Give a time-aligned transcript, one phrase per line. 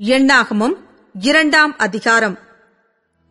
[0.00, 0.76] எண்ணாகமம்
[1.12, 2.38] இரண்டாம் அதிகாரம்.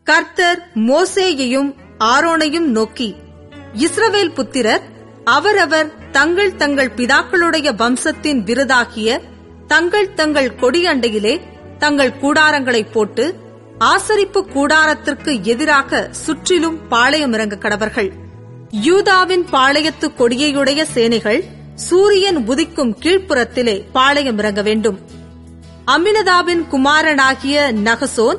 [0.03, 3.15] கர்த்தர் மோசேயையும் ஆரோனையும் நோக்கி
[3.73, 4.81] இஸ்ரவேல் புத்திரர்
[5.23, 9.21] அவரவர் தங்கள் தங்கள் பிதாக்களுடைய வம்சத்தின் விருதாகிய
[9.67, 11.41] தங்கள் தங்கள் கொடியண்டையிலே
[11.77, 13.35] தங்கள் கூடாரங்களை போட்டு
[13.79, 18.11] ஆசரிப்பு கூடாரத்திற்கு எதிராக சுற்றிலும் பாளையம் இறங்க கடவர்கள்.
[18.69, 21.43] யூதாவின் பாளையத்து கொடியையுடைய சேனைகள்
[21.75, 25.16] சூரியன் உதிக்கும் கீழ்ப்புறத்திலே பாளையம் இறங்க வேண்டும்.
[25.91, 28.37] அமினதாபின் குமாரனாகிய நகசோன்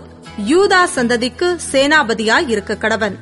[0.48, 3.16] யூதா சந்ததிக்கு சேனாபதியாய் இருக்க கடவன்.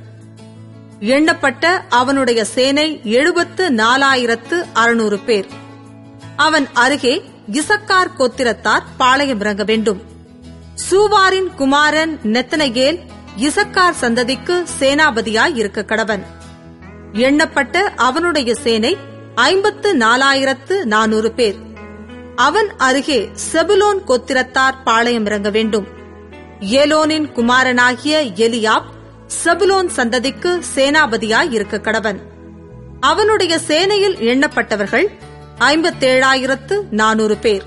[1.01, 5.47] எண்ணப்பட்ட அவனுடைய சேனை எழுபத்து நாலாயிரத்து அறுநூறு பேர்.
[6.37, 10.03] அவன் அருகே இசக்கார் கோத்திரத்தார் பாளையம் இறங்க வேண்டும்.
[10.91, 12.99] சூவாரின் குமாரன் நெத்தனகேல்
[13.37, 16.23] இசக்கார் சந்ததிக்கு சேனாபதியாய் இருக்க கடவன்.
[17.13, 18.97] எண்ணப்பட்ட அவனுடைய சேனை
[19.35, 21.66] ஐம்பத்து நாலாயிரத்து நானூறு பேர்.
[22.37, 25.87] அவன் அருகே செபுலோன் கோத்திரத்தார் பாளையம் இறங்க வேண்டும்.
[26.61, 28.85] ஏலோனின் குமாரனாகிய எலியாப்
[29.45, 32.19] செபுலோன் சந்ததிக்கு சேனாபதியாய் இருக்க கடவன்.
[33.01, 35.07] அவனுடைய சேனையில் எண்ணப்பட்டவர்கள்
[35.59, 37.63] ஐம்பத்தேழாயிரத்து நானூறு பேர்.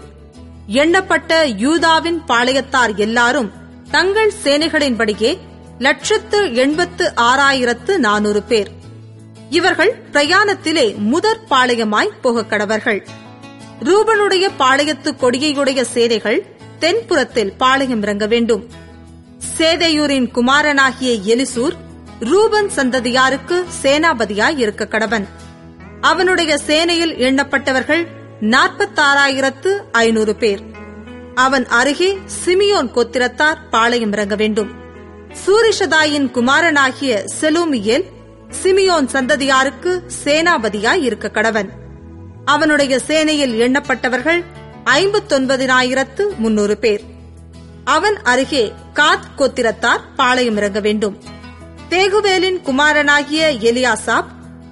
[0.67, 3.51] எண்ணப்பட்ட யூதாவின் பாளையத்தார் எல்லாரும்
[3.91, 5.37] தங்கள் சேனைகளின்படியே
[5.79, 8.69] லட்சத்து எண்பத்து ஆறாயிரத்து நானூறு பேர்.
[9.49, 13.05] இவர்கள் பிரயாணத்திலே முதற் பாளையமாய் போகக் கடவர்கள்.
[13.83, 16.41] ரூபனுடைய பாளையத்து கொடியையுடைய சேதைகள்
[16.79, 18.69] தென்புறத்தில் பாளையம் இறங்க வேண்டும்.
[19.57, 21.73] சேதையூரின் குமாரனாகிய எலிசூர்
[22.19, 25.27] ரூபன் சந்ததியாருக்கு சேனாபதியாய் இருக்க கடவன்.
[26.01, 28.07] அவனுடைய சேனையில் எண்ணப்பட்டவர்கள்
[28.41, 30.61] நாற்பத்தாறாயிரத்து ஐநூறு பேர்.
[31.35, 34.69] அவன் அருகே சிமியோன் கோத்திரத்தார் பாளையம் இறங்க வேண்டும்.
[35.45, 38.05] சூரிஷதாயின் குமாரனாகிய செலூமியேல்
[38.63, 41.87] சிமியோன் சந்ததியாருக்கு சேனாபதியாய் இருக்க கடவன்.
[42.49, 44.43] அவனுடைய சேனையில் எண்ணப்பட்டவர்கள்
[44.85, 47.03] ஐம்பத்தொன்பதினாயிரத்து முன்னூறு பேர்.
[47.83, 51.17] அவன் அருகே காத் கோத்திரத்தார் பாளையம் இறங்க வேண்டும்.
[51.89, 54.29] தேகுவேலின் குமாரனாகிய எலியாசாப்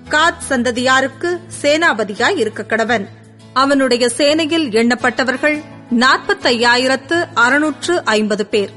[0.10, 3.06] காத் சந்ததியாருக்கு சேனாபதியாய் இருக்க கடவன்.
[3.54, 5.64] அவனுடைய சேனையில் எண்ணப்பட்டவர்கள்
[6.00, 8.72] நாற்பத்தையாயிரத்து அறுநூற்று ஐம்பது பேர்.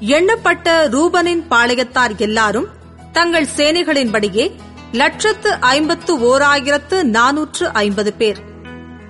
[0.00, 2.66] எண்ணப்பட்ட ரூபனின் பாளையத்தார் எல்லாரும்
[3.12, 4.50] தங்கள் சேனைகளின்படியே
[4.96, 8.36] லட்சத்து ஐம்பத்து ஓராயிரத்து நானூற்று ஐம்பது பேர்.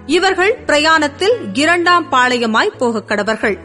[0.07, 3.59] இவர்கள் பிரயாணத்தில் இரண்டாம் பாளையமாய் போகக் கடவர்கள்.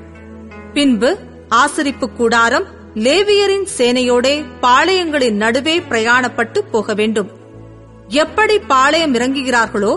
[0.73, 1.17] பின்பு
[1.49, 2.65] ஆசரிப்பு கூடாரம்
[2.95, 7.31] லேவியரின் சேனையோடே பாளையங்களின் நடுவே பிரயாணப்பட்டு போக வேண்டும்.
[8.07, 9.95] எப்படி பாளையம் இறங்குகிறார்களோ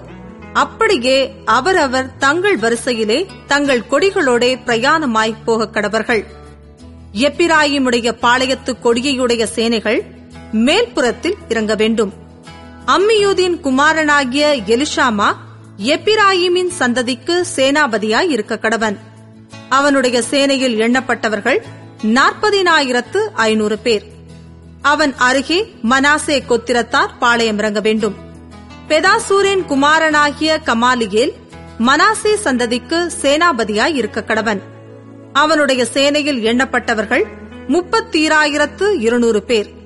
[0.52, 6.24] அப்படியே அவரவர் தங்கள் வரிசையிலே தங்கள் கொடிகளோடே பிரயாணமாய் போகக் கடவர்கள்.
[7.12, 10.04] எப்பிராயிமுடைய பாளையத்து கொடியையுடைய சேனைகள்
[10.54, 12.12] மேல்புறத்தில் இறங்க வேண்டும்.
[12.86, 15.32] அம்மியூதின் குமாரனாகிய எலிஷாமா
[15.78, 18.96] எப்பிராயிமின் சந்ததிக்கு சேனாபதியாய் இருக்க கடவன்.
[19.68, 21.62] அவனுடைய சேனையில் எண்ணப்பட்டவர்கள்
[22.02, 24.04] நாற்பதினாயிரத்து ஐநூறு பேர்.
[24.82, 28.14] அவன் அருகே மனாசே கொத்திரத்தார் பாளையம் இறங்க வேண்டும்.
[28.88, 31.32] பெதாசூரின் குமாரனாகிய கமாலியேல்
[31.78, 34.60] மனாசே சந்ததிக்கு சேனாபதியாய் இருக்க கடவன்.
[35.32, 37.24] அவனுடைய சேனையில் எண்ணப்பட்டவர்கள்
[37.68, 39.82] முப்பத்தீராயிரத்து இருநூறு பேர்.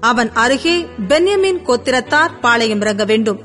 [0.00, 3.40] அவன் அருகே பென்யமின் கோத்திரத்தார் பாளையம் இறங்க வேண்டும்.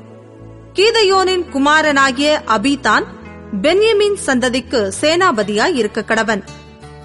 [0.74, 3.04] கீதையோனின் குமாரனாகிய அபிதான்
[3.62, 6.42] பென்யமின் சந்ததிக்கு சேனாபதியாய் இருக்க கடவன்.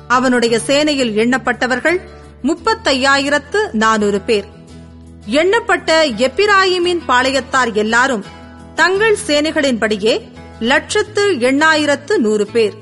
[0.07, 1.99] அவனுடைய சேனையில் எண்ணப்பட்டவர்கள்
[2.43, 4.45] முப்பத்தையாயிரத்து நானூறு பேர்.
[5.31, 8.23] எண்ணப்பட்ட எப்பிராயிமின் பாளையத்தார் எல்லாரும்
[8.75, 10.21] தங்கள் சேனைகளின்படியே
[10.59, 12.73] லட்சத்து எண்ணாயிரத்து நூறு பேர்.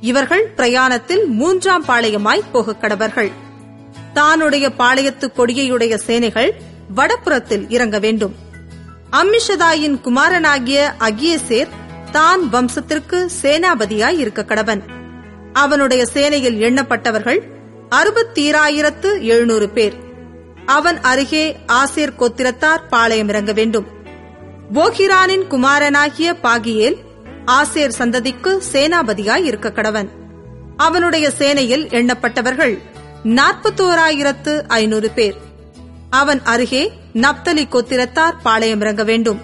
[0.00, 3.32] இவர்கள் பிரயாணத்தில் மூன்றாம் பாளையமாய் போகக் கடவர்கள்.
[4.14, 6.54] தானுடைய பாளையத்து கொடியையுடைய சேனைகள்
[6.94, 8.34] வடபுறத்தில் இறங்க வேண்டும்.
[9.10, 11.68] அம்மிஷதாயின் குமாரனாகிய அகியசேர்
[12.12, 14.82] தான் வம்சத்திற்கு சேனாபதியாய் இருக்க கடவன்.
[15.52, 17.40] அவனுடைய சேனையில் எண்ணப்பட்டவர்கள்
[17.90, 19.94] அறுபத்தீராயிரத்து எழுநூறு பேர்.
[20.66, 23.86] அவன் அருகே ஆசேர் கோத்திரத்தார் பாளையம் இறங்க வேண்டும்.
[24.74, 26.96] போகிரானின் குமாரனாகிய பாகியேல்
[27.46, 30.08] ஆசேர் சந்ததிக்கு சேனாபதியாய் இருக்க கடவன்.
[30.76, 32.82] அவனுடைய சேனையில் எண்ணப்பட்டவர்கள்
[33.24, 35.34] நாற்பத்தோராயிரத்து ஐநூறு பேர்.
[36.10, 39.40] அவன் அருகே நப்தலி கோத்திரத்தார் பாளையம் இறங்க வேண்டும்.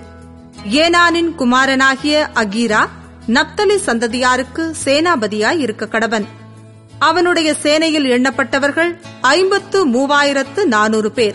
[0.70, 2.88] ஏனானின் குமாரனாகிய அகீரா
[3.28, 6.24] நப்தலி சந்ததியாருக்கு சேனாபதியாய் இருக்க கடவன்.
[6.98, 11.34] அவனுடைய சேனையில் எண்ணப்பட்டவர்கள் ஐம்பத்து மூவாயிரத்து நானூறு பேர்.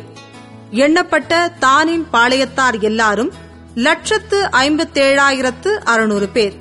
[0.71, 3.33] எண்ணப்பட்ட தானின் பாளையத்தார் எல்லாரும்
[3.75, 6.53] லட்சத்து ஐம்பத்தேழாயிரத்து அறுநூறு பேர்.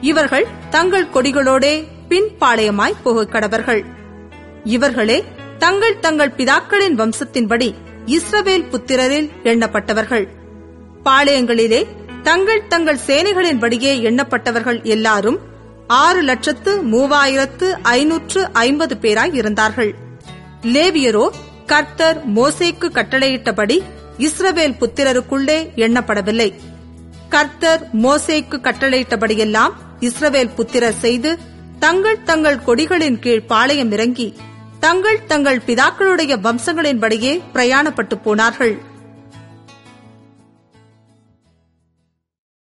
[0.00, 3.84] இவர்கள் தங்கள் கொடிகளோடே பின் பாளையமாய் போகக் கடவர்கள்.
[4.74, 5.18] இவர்களே
[5.58, 7.68] தங்கள் தங்கள் பிதாக்களின் வம்சத்தின்படி
[8.16, 10.26] இஸ்ரவேல் புத்திரரில் எண்ணப்பட்டவர்கள்.
[11.04, 11.80] பாளையங்களிலே
[12.22, 15.38] தங்கள் தங்கள் சேனைகளின்படியே எண்ணப்பட்டவர்கள் எல்லாரும்
[15.86, 19.92] ஆறு லட்சத்து மூவாயிரத்து ஐநூற்று ஐம்பது பேராய் இருந்தார்கள்.
[20.74, 21.26] லேவியரோ
[21.66, 23.76] கர்த்தர் மோசேக்கு கட்டளையிட்டபடி
[24.26, 26.50] இஸ்ரவேல் புத்திரருக்குள்ளே எண்ணப்படவில்லை.
[27.28, 31.30] கர்த்தர் மோசேக்கு கட்டளையிட்டபடியெல்லாம் இஸ்ரவேல் புத்திரர் செய்து
[31.78, 34.28] தங்கள் தங்கள் கொடிகளின் கீழ் பாளையம் இறங்கி
[34.80, 38.74] தங்கள் தங்கள் பிதாக்களுடைய வம்சங்களின்படியே பிரயாணப்பட்டு போனார்கள்.